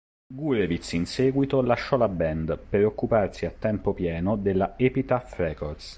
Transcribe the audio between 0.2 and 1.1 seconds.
Gurewitz in